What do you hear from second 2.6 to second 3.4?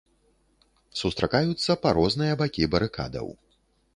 барыкадаў.